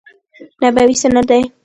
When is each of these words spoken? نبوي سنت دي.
نبوي 0.61 0.95
سنت 1.03 1.25
دي. 1.29 1.41